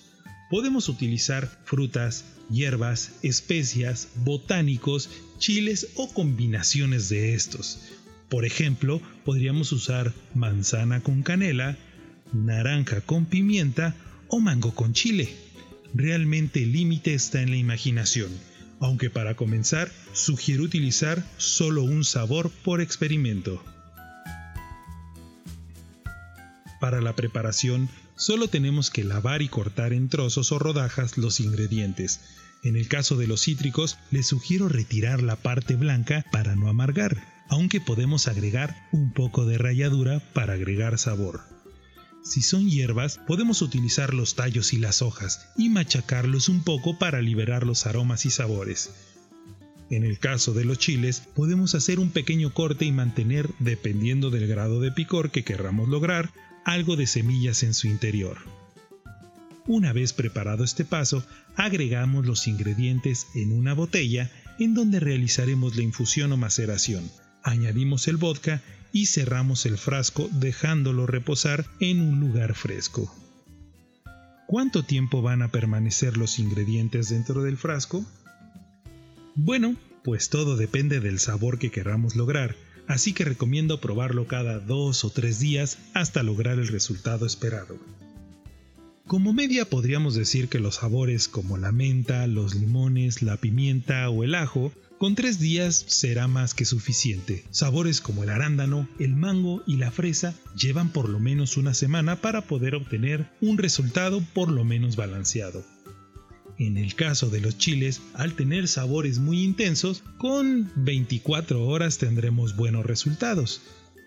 Podemos 0.50 0.90
utilizar 0.90 1.48
frutas, 1.66 2.26
hierbas, 2.50 3.20
especias, 3.22 4.10
botánicos, 4.16 5.10
chiles 5.40 5.90
o 5.96 6.14
combinaciones 6.14 7.10
de 7.10 7.34
estos. 7.34 7.82
Por 8.30 8.46
ejemplo, 8.46 9.02
podríamos 9.26 9.72
usar 9.72 10.14
manzana 10.34 11.02
con 11.02 11.24
canela, 11.24 11.78
naranja 12.34 13.02
con 13.02 13.26
pimienta 13.26 13.96
o 14.28 14.40
mango 14.40 14.74
con 14.74 14.94
chile. 14.94 15.30
Realmente 15.94 16.64
el 16.64 16.74
límite 16.74 17.14
está 17.14 17.42
en 17.42 17.52
la 17.52 17.58
imaginación 17.58 18.30
aunque 18.80 19.10
para 19.10 19.36
comenzar 19.36 19.92
sugiero 20.14 20.64
utilizar 20.64 21.24
solo 21.38 21.84
un 21.84 22.04
sabor 22.04 22.52
por 22.64 22.82
experimento. 22.82 23.64
Para 26.80 27.02
la 27.02 27.16
preparación 27.16 27.90
solo 28.16 28.48
tenemos 28.48 28.90
que 28.90 29.04
lavar 29.04 29.42
y 29.42 29.50
cortar 29.50 29.94
en 29.94 30.10
trozos 30.10 30.52
o 30.52 30.60
rodajas 30.60 31.18
los 31.18 31.40
ingredientes. 31.40 32.20
En 32.64 32.76
el 32.76 32.88
caso 32.88 33.18
de 33.18 33.28
los 33.28 33.44
cítricos 33.44 33.98
les 34.12 34.28
sugiero 34.28 34.70
retirar 34.70 35.22
la 35.22 35.36
parte 35.36 35.76
blanca 35.76 36.26
para 36.32 36.56
no 36.56 36.70
amargar, 36.70 37.24
aunque 37.50 37.82
podemos 37.82 38.28
agregar 38.28 38.76
un 38.92 39.14
poco 39.14 39.46
de 39.46 39.58
ralladura 39.58 40.20
para 40.34 40.54
agregar 40.54 40.98
sabor. 40.98 41.42
Si 42.24 42.42
son 42.42 42.70
hierbas, 42.70 43.20
podemos 43.26 43.62
utilizar 43.62 44.14
los 44.14 44.36
tallos 44.36 44.74
y 44.74 44.78
las 44.78 45.02
hojas 45.02 45.48
y 45.56 45.70
machacarlos 45.70 46.50
un 46.50 46.64
poco 46.64 47.00
para 47.00 47.22
liberar 47.22 47.66
los 47.66 47.86
aromas 47.86 48.26
y 48.26 48.32
sabores. 48.32 48.92
En 49.90 50.04
el 50.04 50.20
caso 50.20 50.54
de 50.54 50.66
los 50.66 50.78
chiles, 50.78 51.24
podemos 51.34 51.74
hacer 51.74 52.00
un 52.00 52.10
pequeño 52.10 52.54
corte 52.54 52.84
y 52.84 52.92
mantener, 52.92 53.50
dependiendo 53.60 54.30
del 54.30 54.48
grado 54.48 54.82
de 54.82 54.92
picor 54.92 55.32
que 55.32 55.46
querramos 55.46 55.88
lograr, 55.88 56.34
algo 56.68 56.98
de 56.98 57.08
semillas 57.08 57.64
en 57.64 57.74
su 57.74 57.88
interior. 57.88 58.38
Una 59.68 59.94
vez 59.94 60.12
preparado 60.12 60.66
este 60.66 60.84
paso, 60.84 61.26
agregamos 61.56 62.26
los 62.26 62.46
ingredientes 62.46 63.28
en 63.36 63.54
una 63.54 63.74
botella 63.74 64.30
en 64.60 64.74
donde 64.74 65.00
realizaremos 65.00 65.78
la 65.78 65.84
infusión 65.84 66.34
o 66.34 66.38
maceración. 66.38 67.10
Añadimos 67.42 68.10
el 68.10 68.18
vodka 68.18 68.62
y 68.92 69.06
cerramos 69.06 69.66
el 69.66 69.78
frasco 69.78 70.28
dejándolo 70.34 71.08
reposar 71.08 71.66
en 71.80 72.02
un 72.02 72.20
lugar 72.20 72.54
fresco. 72.54 73.16
¿Cuánto 74.46 74.84
tiempo 74.84 75.22
van 75.22 75.44
a 75.44 75.52
permanecer 75.52 76.18
los 76.18 76.38
ingredientes 76.38 77.08
dentro 77.08 77.44
del 77.44 77.56
frasco? 77.56 78.06
Bueno, 79.36 79.78
pues 80.04 80.30
todo 80.30 80.58
depende 80.58 81.00
del 81.00 81.20
sabor 81.20 81.60
que 81.60 81.72
queramos 81.72 82.18
lograr, 82.18 82.58
así 82.88 83.14
que 83.14 83.26
recomiendo 83.26 83.80
probarlo 83.80 84.28
cada 84.28 84.60
dos 84.60 85.04
o 85.04 85.10
tres 85.10 85.40
días 85.40 85.78
hasta 85.94 86.24
lograr 86.24 86.60
el 86.60 86.68
resultado 86.68 87.26
esperado. 87.26 87.78
Como 89.06 89.32
media 89.32 89.64
podríamos 89.70 90.16
decir 90.16 90.50
que 90.50 90.60
los 90.60 90.76
sabores 90.76 91.30
como 91.30 91.58
la 91.58 91.72
menta, 91.72 92.28
los 92.28 92.56
limones, 92.56 93.22
la 93.22 93.38
pimienta 93.38 94.10
o 94.10 94.26
el 94.26 94.36
ajo 94.36 94.74
con 94.98 95.16
tres 95.16 95.40
días 95.40 95.86
será 95.88 96.28
más 96.28 96.54
que 96.54 96.66
suficiente. 96.66 97.46
Sabores 97.52 98.02
como 98.02 98.24
el 98.24 98.30
arándano, 98.30 98.90
el 99.00 99.16
mango 99.16 99.64
y 99.66 99.78
la 99.78 99.92
fresa 99.92 100.34
llevan 100.58 100.90
por 100.90 101.08
lo 101.08 101.20
menos 101.20 101.56
una 101.56 101.74
semana 101.74 102.18
para 102.18 102.42
poder 102.42 102.76
obtener 102.76 103.30
un 103.40 103.58
resultado 103.58 104.22
por 104.34 104.52
lo 104.52 104.64
menos 104.64 104.96
balanceado. 104.96 105.64
En 106.60 106.78
el 106.78 106.96
caso 106.96 107.30
de 107.30 107.40
los 107.40 107.58
chiles, 107.58 108.02
al 108.16 108.34
tener 108.34 108.68
sabores 108.68 109.20
muy 109.20 109.44
intensos, 109.44 110.04
con 110.18 110.72
24 110.76 111.66
horas 111.68 112.00
tendremos 112.00 112.56
buenos 112.56 112.86
resultados. 112.86 113.62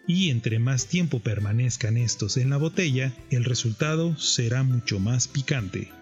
Y 0.09 0.31
entre 0.31 0.59
más 0.59 0.87
tiempo 0.87 1.21
permanezcan 1.21 1.97
estos 1.97 2.37
en 2.37 2.51
la 2.51 2.57
botella, 2.57 3.13
el 3.31 3.45
resultado 3.45 4.17
será 4.17 4.65
mucho 4.65 4.99
más 4.99 5.29
picante. 5.29 5.93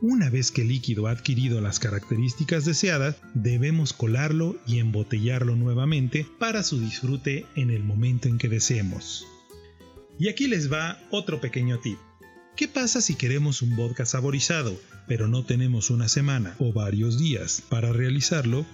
Una 0.00 0.30
vez 0.30 0.50
que 0.50 0.62
el 0.62 0.68
líquido 0.68 1.06
ha 1.06 1.12
adquirido 1.12 1.60
las 1.60 1.78
características 1.78 2.64
deseadas, 2.64 3.18
debemos 3.34 3.92
colarlo 3.92 4.56
y 4.66 4.80
embotellarlo 4.80 5.54
nuevamente 5.54 6.26
para 6.40 6.64
su 6.64 6.80
disfrute 6.80 7.46
en 7.54 7.70
el 7.70 7.84
momento 7.84 8.26
en 8.26 8.38
que 8.38 8.48
deseemos. 8.48 9.24
Y 10.18 10.28
aquí 10.28 10.48
les 10.48 10.72
va 10.72 10.98
otro 11.12 11.40
pequeño 11.40 11.78
tip. 11.78 11.98
¿Qué 12.56 12.68
pasa 12.68 13.00
si 13.00 13.14
queremos 13.14 13.62
un 13.62 13.76
vodka 13.76 14.06
saborizado, 14.06 14.78
pero 15.08 15.28
no 15.28 15.44
tenemos 15.44 15.90
una 15.90 16.08
semana 16.08 16.54
o 16.58 16.72
varios 16.72 17.18
días 17.18 17.62
para 17.68 17.92
realizarlo? 17.92 18.66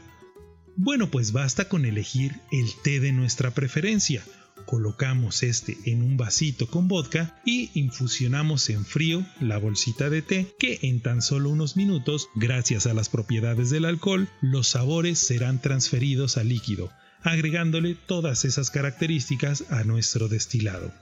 Bueno, 0.77 1.11
pues 1.11 1.33
basta 1.33 1.69
con 1.69 1.85
elegir 1.85 2.33
el 2.53 2.75
té 2.83 3.01
de 3.01 3.13
nuestra 3.13 3.51
preferencia 3.51 4.23
colocamos 4.69 5.43
este 5.43 5.79
en 5.87 6.03
un 6.03 6.19
vasito 6.19 6.67
con 6.67 6.89
vodka 6.89 7.41
y 7.47 7.71
infusionamos 7.73 8.69
en 8.69 8.85
frío 8.85 9.25
la 9.41 9.57
bolsita 9.57 10.11
de 10.11 10.21
té 10.21 10.55
que 10.59 10.79
en 10.83 11.01
tan 11.01 11.23
solo 11.23 11.49
unos 11.49 11.75
minutos, 11.77 12.29
gracias 12.35 12.87
a 12.87 12.93
las 12.93 13.09
propiedades 13.09 13.71
del 13.71 13.87
alcohol, 13.87 14.29
los 14.43 14.69
sabores 14.69 15.19
serán 15.19 15.63
transferidos 15.63 16.37
al 16.37 16.51
líquido, 16.51 16.93
agregándole 17.23 17.95
todas 17.95 18.45
esas 18.45 18.71
características 18.71 19.65
a 19.71 19.85
nuestro 19.85 20.29
destilado. 20.29 20.93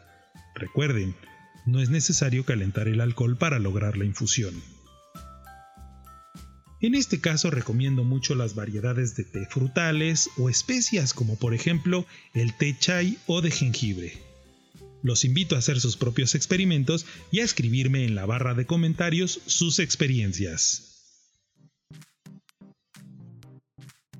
Recuerden, 0.54 1.16
no 1.66 1.80
es 1.80 1.90
necesario 1.90 2.44
calentar 2.44 2.88
el 2.88 3.00
alcohol 3.00 3.36
para 3.36 3.58
lograr 3.58 3.98
la 3.98 4.04
infusión. 4.04 4.54
En 6.80 6.94
este 6.94 7.20
caso 7.20 7.50
recomiendo 7.50 8.04
mucho 8.04 8.34
las 8.34 8.54
variedades 8.54 9.16
de 9.16 9.24
té 9.24 9.46
frutales 9.46 10.30
o 10.36 10.48
especias 10.48 11.14
como 11.14 11.36
por 11.36 11.54
ejemplo 11.54 12.06
el 12.34 12.54
té 12.54 12.76
chai 12.78 13.18
o 13.26 13.40
de 13.40 13.50
jengibre. 13.50 14.12
Los 15.02 15.24
invito 15.24 15.56
a 15.56 15.58
hacer 15.58 15.80
sus 15.80 15.96
propios 15.96 16.34
experimentos 16.34 17.06
y 17.30 17.40
a 17.40 17.44
escribirme 17.44 18.04
en 18.04 18.14
la 18.14 18.26
barra 18.26 18.54
de 18.54 18.66
comentarios 18.66 19.40
sus 19.46 19.78
experiencias. 19.78 20.82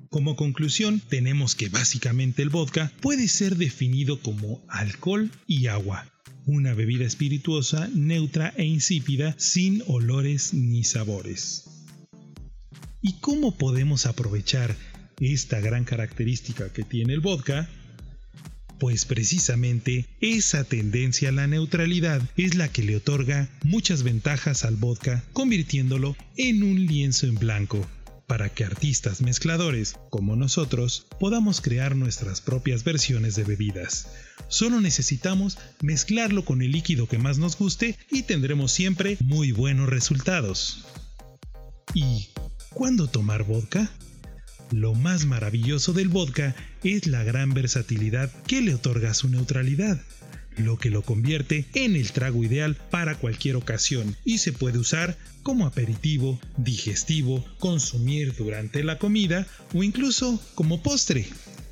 Como 0.09 0.35
conclusión, 0.35 0.99
tenemos 0.99 1.53
que 1.53 1.69
básicamente 1.69 2.41
el 2.41 2.49
vodka 2.49 2.91
puede 3.01 3.27
ser 3.27 3.55
definido 3.55 4.19
como 4.19 4.63
alcohol 4.67 5.29
y 5.45 5.67
agua, 5.67 6.11
una 6.47 6.73
bebida 6.73 7.05
espirituosa 7.05 7.89
neutra 7.93 8.53
e 8.55 8.63
insípida 8.63 9.35
sin 9.37 9.83
olores 9.85 10.53
ni 10.53 10.85
sabores. 10.85 11.65
¿Y 13.01 13.19
cómo 13.19 13.57
podemos 13.57 14.05
aprovechar 14.05 14.75
esta 15.19 15.59
gran 15.59 15.83
característica 15.83 16.71
que 16.71 16.83
tiene 16.83 17.13
el 17.13 17.19
vodka? 17.19 17.69
Pues 18.79 19.05
precisamente 19.05 20.05
esa 20.21 20.63
tendencia 20.63 21.29
a 21.29 21.33
la 21.33 21.47
neutralidad 21.47 22.21
es 22.37 22.55
la 22.55 22.71
que 22.71 22.83
le 22.83 22.95
otorga 22.95 23.49
muchas 23.63 24.03
ventajas 24.03 24.63
al 24.63 24.77
vodka, 24.77 25.25
convirtiéndolo 25.33 26.15
en 26.37 26.63
un 26.63 26.85
lienzo 26.85 27.27
en 27.27 27.35
blanco, 27.35 27.85
para 28.27 28.49
que 28.49 28.65
artistas 28.65 29.21
mezcladores 29.21 29.95
como 30.09 30.35
nosotros 30.35 31.07
podamos 31.19 31.61
crear 31.61 31.95
nuestras 31.95 32.41
propias 32.41 32.83
versiones 32.83 33.35
de 33.35 33.43
bebidas. 33.43 34.07
Solo 34.47 34.81
necesitamos 34.81 35.57
mezclarlo 35.81 36.45
con 36.45 36.61
el 36.61 36.71
líquido 36.71 37.07
que 37.07 37.17
más 37.17 37.39
nos 37.39 37.57
guste 37.57 37.97
y 38.11 38.23
tendremos 38.23 38.71
siempre 38.71 39.17
muy 39.21 39.51
buenos 39.51 39.89
resultados. 39.89 40.85
¿Y 41.93 42.27
¿Cuándo 42.77 43.07
tomar 43.07 43.43
vodka? 43.43 43.89
Lo 44.69 44.93
más 44.93 45.25
maravilloso 45.25 45.93
del 45.93 46.09
vodka 46.09 46.55
es 46.83 47.07
la 47.07 47.23
gran 47.23 47.55
versatilidad 47.55 48.31
que 48.43 48.61
le 48.61 48.75
otorga 48.75 49.15
su 49.15 49.29
neutralidad, 49.29 49.99
lo 50.57 50.77
que 50.77 50.89
lo 50.89 51.01
convierte 51.01 51.65
en 51.73 51.95
el 51.95 52.11
trago 52.11 52.43
ideal 52.43 52.75
para 52.89 53.15
cualquier 53.15 53.55
ocasión 53.55 54.15
y 54.23 54.39
se 54.39 54.53
puede 54.53 54.77
usar 54.77 55.17
como 55.43 55.65
aperitivo, 55.65 56.39
digestivo, 56.57 57.45
consumir 57.59 58.35
durante 58.35 58.83
la 58.83 58.97
comida 58.97 59.47
o 59.73 59.83
incluso 59.83 60.41
como 60.55 60.81
postre. 60.81 61.25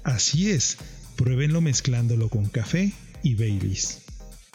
Así 0.04 0.50
es, 0.50 0.78
pruébenlo 1.16 1.62
mezclándolo 1.62 2.30
con 2.30 2.46
café 2.46 2.94
y 3.24 3.36
Baileys. 3.36 4.02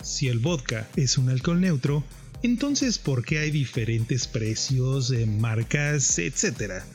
Si 0.02 0.28
el 0.28 0.38
vodka 0.38 0.88
es 0.96 1.18
un 1.18 1.28
alcohol 1.28 1.60
neutro, 1.60 2.04
entonces, 2.42 2.98
¿por 2.98 3.24
qué 3.24 3.40
hay 3.40 3.50
diferentes 3.50 4.26
precios, 4.26 5.12
marcas, 5.26 6.18
etcétera? 6.18 6.86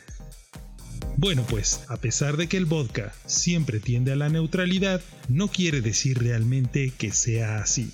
Bueno, 1.18 1.46
pues, 1.48 1.82
a 1.88 1.96
pesar 1.96 2.36
de 2.36 2.48
que 2.48 2.58
el 2.58 2.66
vodka 2.66 3.14
siempre 3.26 3.80
tiende 3.80 4.12
a 4.12 4.18
la 4.18 4.28
neutralidad, 4.28 5.02
no 5.30 5.48
quiere 5.48 5.80
decir 5.82 6.20
realmente 6.20 6.92
que 6.98 7.12
sea 7.12 7.60
así. 7.60 7.92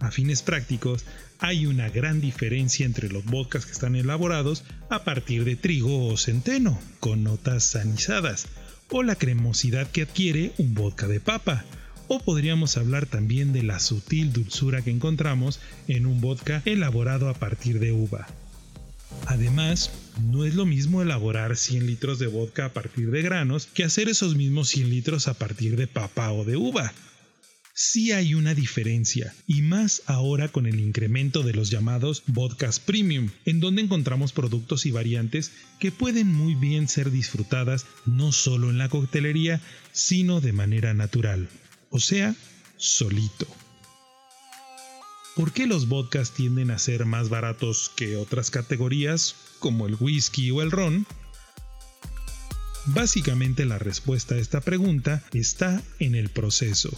A 0.00 0.10
fines 0.10 0.42
prácticos, 0.42 1.04
hay 1.40 1.66
una 1.66 1.90
gran 1.90 2.22
diferencia 2.22 2.86
entre 2.86 3.10
los 3.10 3.24
vodkas 3.26 3.66
que 3.66 3.72
están 3.72 3.96
elaborados 3.96 4.64
a 4.88 5.04
partir 5.04 5.44
de 5.44 5.56
trigo 5.56 6.08
o 6.08 6.16
centeno, 6.16 6.80
con 7.00 7.22
notas 7.22 7.64
sanizadas, 7.64 8.46
o 8.90 9.02
la 9.02 9.16
cremosidad 9.16 9.90
que 9.90 10.02
adquiere 10.02 10.52
un 10.56 10.72
vodka 10.72 11.06
de 11.06 11.20
papa. 11.20 11.64
O 12.08 12.18
podríamos 12.18 12.78
hablar 12.78 13.04
también 13.04 13.52
de 13.52 13.62
la 13.62 13.78
sutil 13.78 14.32
dulzura 14.32 14.80
que 14.80 14.90
encontramos 14.90 15.60
en 15.86 16.06
un 16.06 16.22
vodka 16.22 16.62
elaborado 16.64 17.28
a 17.28 17.34
partir 17.34 17.78
de 17.78 17.92
uva. 17.92 18.26
Además, 19.26 19.90
no 20.30 20.44
es 20.44 20.54
lo 20.54 20.66
mismo 20.66 21.02
elaborar 21.02 21.56
100 21.56 21.86
litros 21.86 22.18
de 22.18 22.26
vodka 22.26 22.66
a 22.66 22.72
partir 22.72 23.10
de 23.10 23.22
granos 23.22 23.66
que 23.66 23.84
hacer 23.84 24.08
esos 24.08 24.36
mismos 24.36 24.68
100 24.68 24.90
litros 24.90 25.28
a 25.28 25.34
partir 25.34 25.76
de 25.76 25.86
papa 25.86 26.32
o 26.32 26.44
de 26.44 26.56
uva. 26.56 26.92
Sí 27.76 28.12
hay 28.12 28.34
una 28.34 28.54
diferencia, 28.54 29.34
y 29.48 29.62
más 29.62 30.02
ahora 30.06 30.46
con 30.46 30.66
el 30.66 30.78
incremento 30.78 31.42
de 31.42 31.54
los 31.54 31.70
llamados 31.70 32.22
vodkas 32.28 32.78
premium, 32.78 33.30
en 33.46 33.58
donde 33.58 33.82
encontramos 33.82 34.32
productos 34.32 34.86
y 34.86 34.92
variantes 34.92 35.50
que 35.80 35.90
pueden 35.90 36.32
muy 36.32 36.54
bien 36.54 36.86
ser 36.86 37.10
disfrutadas 37.10 37.86
no 38.06 38.30
solo 38.30 38.70
en 38.70 38.78
la 38.78 38.88
coctelería, 38.88 39.60
sino 39.90 40.40
de 40.40 40.52
manera 40.52 40.94
natural, 40.94 41.48
o 41.90 41.98
sea, 41.98 42.36
solito. 42.76 43.48
¿Por 45.34 45.52
qué 45.52 45.66
los 45.66 45.88
vodkas 45.88 46.30
tienden 46.30 46.70
a 46.70 46.78
ser 46.78 47.06
más 47.06 47.28
baratos 47.28 47.90
que 47.96 48.16
otras 48.16 48.52
categorías, 48.52 49.34
como 49.58 49.86
el 49.86 49.96
whisky 49.98 50.52
o 50.52 50.62
el 50.62 50.70
ron? 50.70 51.06
Básicamente 52.86 53.64
la 53.64 53.78
respuesta 53.78 54.36
a 54.36 54.38
esta 54.38 54.60
pregunta 54.60 55.24
está 55.32 55.82
en 55.98 56.14
el 56.14 56.28
proceso. 56.28 56.90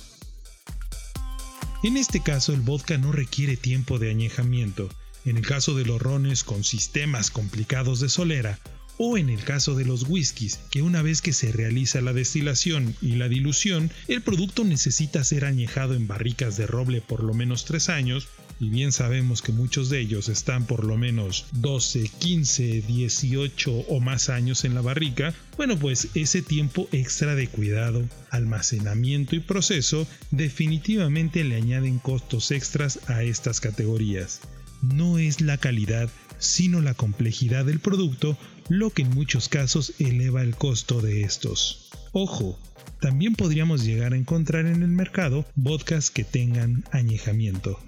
En 1.82 1.96
este 1.96 2.22
caso 2.22 2.52
el 2.52 2.60
vodka 2.60 2.98
no 2.98 3.10
requiere 3.10 3.56
tiempo 3.56 3.98
de 3.98 4.10
añejamiento. 4.10 4.90
En 5.24 5.38
el 5.38 5.46
caso 5.46 5.74
de 5.74 5.86
los 5.86 6.02
rones 6.02 6.44
con 6.44 6.62
sistemas 6.62 7.30
complicados 7.30 8.00
de 8.00 8.10
solera, 8.10 8.58
o 8.98 9.18
en 9.18 9.28
el 9.28 9.42
caso 9.42 9.74
de 9.74 9.84
los 9.84 10.04
whiskies, 10.08 10.58
que 10.70 10.82
una 10.82 11.02
vez 11.02 11.20
que 11.20 11.32
se 11.32 11.52
realiza 11.52 12.00
la 12.00 12.12
destilación 12.12 12.94
y 13.00 13.16
la 13.16 13.28
dilución, 13.28 13.90
el 14.08 14.22
producto 14.22 14.64
necesita 14.64 15.24
ser 15.24 15.44
añejado 15.44 15.94
en 15.94 16.06
barricas 16.06 16.56
de 16.56 16.66
roble 16.66 17.00
por 17.00 17.22
lo 17.22 17.34
menos 17.34 17.64
3 17.64 17.88
años, 17.90 18.28
y 18.58 18.70
bien 18.70 18.90
sabemos 18.90 19.42
que 19.42 19.52
muchos 19.52 19.90
de 19.90 20.00
ellos 20.00 20.30
están 20.30 20.64
por 20.64 20.84
lo 20.84 20.96
menos 20.96 21.46
12, 21.52 22.10
15, 22.18 22.82
18 22.82 23.70
o 23.70 24.00
más 24.00 24.30
años 24.30 24.64
en 24.64 24.74
la 24.74 24.80
barrica, 24.80 25.34
bueno 25.58 25.78
pues 25.78 26.08
ese 26.14 26.40
tiempo 26.40 26.88
extra 26.90 27.34
de 27.34 27.48
cuidado, 27.48 28.02
almacenamiento 28.30 29.36
y 29.36 29.40
proceso 29.40 30.06
definitivamente 30.30 31.44
le 31.44 31.56
añaden 31.56 31.98
costos 31.98 32.50
extras 32.50 32.98
a 33.08 33.22
estas 33.22 33.60
categorías. 33.60 34.40
No 34.80 35.18
es 35.18 35.40
la 35.40 35.58
calidad, 35.58 36.08
sino 36.38 36.80
la 36.80 36.94
complejidad 36.94 37.64
del 37.64 37.80
producto 37.80 38.36
lo 38.68 38.90
que 38.90 39.02
en 39.02 39.10
muchos 39.10 39.48
casos 39.48 39.92
eleva 39.98 40.42
el 40.42 40.56
costo 40.56 41.00
de 41.00 41.22
estos. 41.22 41.90
Ojo, 42.12 42.58
también 43.00 43.34
podríamos 43.34 43.84
llegar 43.84 44.12
a 44.12 44.16
encontrar 44.16 44.66
en 44.66 44.82
el 44.82 44.88
mercado 44.88 45.44
vodkas 45.54 46.10
que 46.10 46.24
tengan 46.24 46.84
añejamiento. 46.90 47.78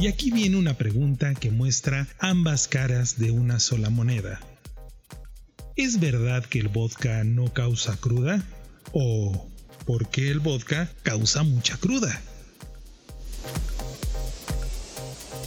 Y 0.00 0.06
aquí 0.06 0.30
viene 0.30 0.56
una 0.56 0.74
pregunta 0.74 1.34
que 1.34 1.50
muestra 1.50 2.08
ambas 2.18 2.66
caras 2.66 3.18
de 3.18 3.30
una 3.30 3.60
sola 3.60 3.90
moneda. 3.90 4.40
¿Es 5.76 6.00
verdad 6.00 6.44
que 6.44 6.58
el 6.58 6.68
vodka 6.68 7.22
no 7.24 7.52
causa 7.52 7.96
cruda? 7.96 8.42
¿O 8.92 9.48
por 9.86 10.08
qué 10.08 10.30
el 10.30 10.40
vodka 10.40 10.90
causa 11.02 11.42
mucha 11.42 11.76
cruda? 11.76 12.20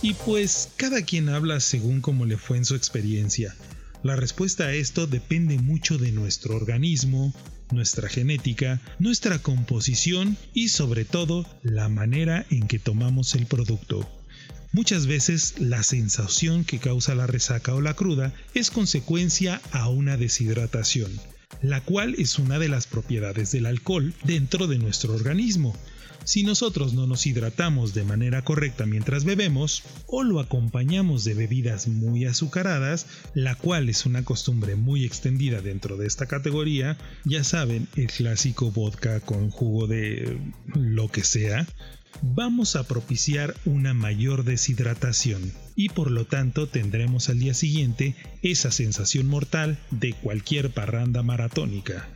Y 0.01 0.13
pues 0.13 0.69
cada 0.77 1.01
quien 1.01 1.29
habla 1.29 1.60
según 1.60 2.01
como 2.01 2.25
le 2.25 2.38
fue 2.38 2.58
en 2.58 2.65
su 2.65 2.75
experiencia. 2.75 3.55
La 4.03 4.15
respuesta 4.15 4.65
a 4.65 4.73
esto 4.73 5.08
depende 5.08 5.58
mucho 5.58 5.97
de 5.97 6.12
nuestro 6.12 6.55
organismo, 6.55 7.34
nuestra 7.71 8.08
genética, 8.08 8.79
nuestra 8.99 9.39
composición 9.39 10.38
y 10.53 10.69
sobre 10.69 11.05
todo 11.05 11.45
la 11.63 11.89
manera 11.89 12.45
en 12.51 12.67
que 12.67 12.77
tomamos 12.77 13.34
el 13.34 13.47
producto. 13.47 14.08
Muchas 14.73 15.08
veces 15.08 15.55
la 15.58 15.81
sensación 15.81 16.65
que 16.65 16.79
causa 16.79 17.15
la 17.15 17.27
resaca 17.27 17.73
o 17.73 17.81
la 17.81 17.95
cruda 17.95 18.34
es 18.53 18.69
consecuencia 18.69 19.62
a 19.71 19.89
una 19.89 20.17
deshidratación, 20.17 21.12
la 21.62 21.81
cual 21.81 22.13
es 22.19 22.38
una 22.38 22.60
de 22.60 22.69
las 22.69 22.86
propiedades 22.86 23.51
del 23.51 23.65
alcohol 23.65 24.13
dentro 24.23 24.67
de 24.67 24.77
nuestro 24.77 25.15
organismo 25.15 25.75
si 26.25 26.43
nosotros 26.43 26.93
no 26.93 27.07
nos 27.07 27.25
hidratamos 27.25 27.93
de 27.93 28.03
manera 28.03 28.43
correcta 28.43 28.85
mientras 28.85 29.23
bebemos 29.23 29.83
o 30.07 30.23
lo 30.23 30.39
acompañamos 30.39 31.23
de 31.23 31.35
bebidas 31.35 31.88
muy 31.88 32.25
azucaradas, 32.25 33.05
la 33.33 33.55
cual 33.55 33.89
es 33.89 34.05
una 34.05 34.23
costumbre 34.23 34.75
muy 34.75 35.05
extendida 35.05 35.61
dentro 35.61 35.97
de 35.97 36.07
esta 36.07 36.25
categoría, 36.25 36.97
ya 37.23 37.43
saben, 37.43 37.88
el 37.95 38.07
clásico 38.07 38.71
vodka 38.71 39.19
con 39.19 39.49
jugo 39.49 39.88
de 39.88 40.39
lo 40.73 41.09
que 41.09 41.23
sea, 41.23 41.67
vamos 42.21 42.75
a 42.75 42.88
propiciar 42.88 43.55
una 43.65 43.93
mayor 43.93 44.43
deshidratación 44.43 45.53
y 45.75 45.89
por 45.89 46.11
lo 46.11 46.25
tanto 46.25 46.67
tendremos 46.67 47.29
al 47.29 47.39
día 47.39 47.53
siguiente 47.53 48.15
esa 48.41 48.71
sensación 48.71 49.27
mortal 49.27 49.77
de 49.91 50.13
cualquier 50.13 50.71
parranda 50.71 51.23
maratónica. 51.23 52.07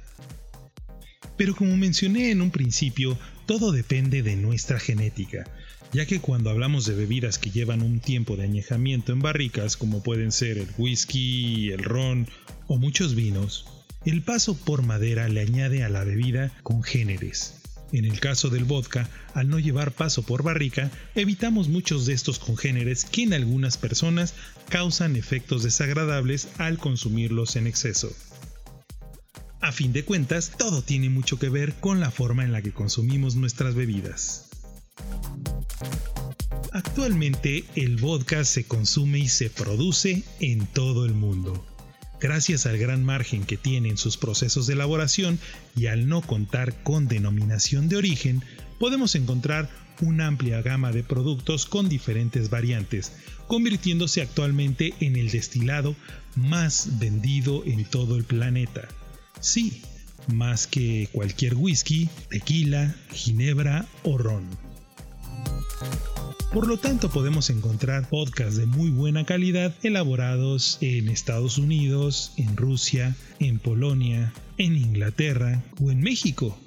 Pero 1.40 1.56
como 1.56 1.78
mencioné 1.78 2.32
en 2.32 2.42
un 2.42 2.52
principio, 2.52 3.18
todo 3.46 3.72
depende 3.72 4.24
de 4.24 4.36
nuestra 4.36 4.78
genética, 4.78 5.46
ya 5.94 6.06
que 6.06 6.20
cuando 6.20 6.50
hablamos 6.50 6.86
de 6.86 6.96
bebidas 6.96 7.40
que 7.40 7.50
llevan 7.50 7.82
un 7.82 8.02
tiempo 8.02 8.36
de 8.36 8.44
añejamiento 8.44 9.14
en 9.14 9.22
barricas, 9.22 9.78
como 9.78 10.04
pueden 10.04 10.34
ser 10.34 10.58
el 10.58 10.68
whisky, 10.78 11.72
el 11.72 11.86
ron 11.86 12.28
o 12.68 12.78
muchos 12.78 13.16
vinos, 13.16 13.66
el 14.04 14.22
paso 14.22 14.54
por 14.54 14.84
madera 14.84 15.30
le 15.30 15.40
añade 15.40 15.86
a 15.86 15.90
la 15.90 16.04
bebida 16.04 16.52
congéneres. 16.62 17.56
En 17.94 18.04
el 18.04 18.20
caso 18.20 18.50
del 18.50 18.66
vodka, 18.66 19.10
al 19.34 19.48
no 19.48 19.60
llevar 19.60 19.94
paso 19.94 20.24
por 20.24 20.44
barrica, 20.44 20.92
evitamos 21.16 21.70
muchos 21.70 22.06
de 22.06 22.16
estos 22.16 22.38
congéneres 22.38 23.06
que 23.06 23.24
en 23.24 23.34
algunas 23.34 23.78
personas 23.78 24.34
causan 24.68 25.16
efectos 25.16 25.64
desagradables 25.64 26.50
al 26.58 26.78
consumirlos 26.78 27.56
en 27.56 27.66
exceso. 27.66 28.14
A 29.62 29.74
fin 29.74 29.92
de 29.92 30.06
cuentas, 30.06 30.54
todo 30.58 30.82
tiene 30.82 31.10
mucho 31.10 31.38
que 31.38 31.50
ver 31.50 31.74
con 31.76 32.00
la 32.00 32.12
forma 32.12 32.46
en 32.46 32.54
la 32.54 32.62
que 32.62 32.72
consumimos 32.72 33.36
nuestras 33.36 33.76
bebidas. 33.76 34.50
Actualmente 36.72 37.66
el 37.76 37.98
vodka 37.98 38.46
se 38.46 38.64
consume 38.64 39.20
y 39.20 39.28
se 39.28 39.50
produce 39.50 40.24
en 40.40 40.66
todo 40.66 41.06
el 41.06 41.14
mundo. 41.14 41.66
Gracias 42.22 42.66
al 42.66 42.78
gran 42.78 43.04
margen 43.04 43.44
que 43.44 43.58
tiene 43.58 43.90
en 43.90 43.98
sus 43.98 44.18
procesos 44.18 44.68
de 44.68 44.74
elaboración 44.74 45.40
y 45.76 45.88
al 45.88 46.08
no 46.08 46.22
contar 46.22 46.82
con 46.84 47.08
denominación 47.08 47.90
de 47.90 47.98
origen, 47.98 48.44
podemos 48.80 49.16
encontrar 49.16 49.70
una 50.02 50.28
amplia 50.28 50.62
gama 50.62 50.92
de 50.92 51.04
productos 51.04 51.66
con 51.66 51.90
diferentes 51.90 52.50
variantes, 52.50 53.12
convirtiéndose 53.48 54.22
actualmente 54.22 54.94
en 55.02 55.18
el 55.18 55.32
destilado 55.32 55.96
más 56.36 57.00
vendido 57.00 57.64
en 57.66 57.84
todo 57.84 58.16
el 58.16 58.24
planeta. 58.24 58.88
Sí, 59.40 59.82
más 60.28 60.68
que 60.68 61.10
cualquier 61.12 61.56
whisky, 61.56 62.10
tequila, 62.30 62.96
ginebra 63.12 63.86
o 64.04 64.18
ron. 64.18 64.46
Por 66.54 66.68
lo 66.68 66.78
tanto, 66.78 67.10
podemos 67.10 67.52
encontrar 67.52 68.10
podcasts 68.10 68.58
de 68.58 68.66
muy 68.66 68.90
buena 68.90 69.24
calidad 69.24 69.74
elaborados 69.84 70.80
en 70.82 71.08
Estados 71.08 71.60
Unidos, 71.60 72.34
en 72.38 72.58
Rusia, 72.58 73.16
en 73.40 73.60
Polonia, 73.60 74.34
en 74.58 74.76
Inglaterra 74.76 75.64
o 75.80 75.92
en 75.92 76.02
México. 76.02 76.58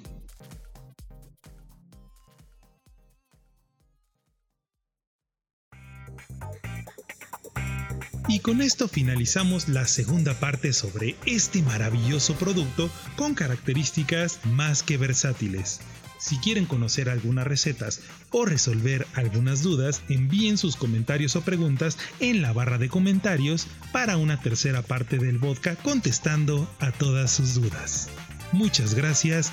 Y 8.33 8.39
con 8.39 8.63
esto 8.63 8.87
finalizamos 8.87 9.69
la 9.69 9.85
segunda 9.85 10.33
parte 10.33 10.73
sobre 10.73 11.15
este 11.27 11.61
maravilloso 11.61 12.33
producto 12.33 12.89
con 13.15 13.35
características 13.35 14.39
más 14.43 14.81
que 14.81 14.97
versátiles. 14.97 15.81
Si 16.17 16.37
quieren 16.37 16.65
conocer 16.65 17.11
algunas 17.11 17.45
recetas 17.45 18.01
o 18.31 18.45
resolver 18.45 19.05
algunas 19.13 19.61
dudas, 19.61 20.01
envíen 20.09 20.57
sus 20.57 20.75
comentarios 20.75 21.35
o 21.35 21.41
preguntas 21.41 21.99
en 22.19 22.41
la 22.41 22.53
barra 22.53 22.79
de 22.79 22.89
comentarios 22.89 23.67
para 23.91 24.17
una 24.17 24.41
tercera 24.41 24.81
parte 24.81 25.19
del 25.19 25.37
vodka 25.37 25.75
contestando 25.75 26.67
a 26.79 26.91
todas 26.91 27.29
sus 27.29 27.53
dudas. 27.53 28.09
Muchas 28.51 28.95
gracias 28.95 29.51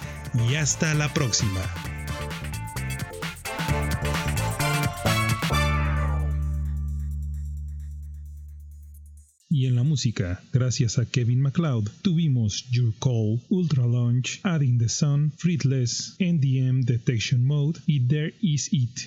y 0.48 0.54
hasta 0.54 0.94
la 0.94 1.12
próxima. 1.12 1.60
Y 9.60 9.66
en 9.66 9.76
la 9.76 9.82
música, 9.82 10.42
gracias 10.54 10.98
a 10.98 11.04
Kevin 11.04 11.42
MacLeod, 11.42 11.90
tuvimos 12.00 12.64
Your 12.70 12.94
Call, 12.98 13.42
Ultra 13.50 13.86
Launch, 13.86 14.40
Adding 14.42 14.78
the 14.78 14.88
Sun, 14.88 15.32
Freetless, 15.36 16.16
NDM 16.18 16.86
Detection 16.86 17.44
Mode 17.44 17.78
y 17.86 18.00
There 18.00 18.32
Is 18.40 18.72
It. 18.72 19.00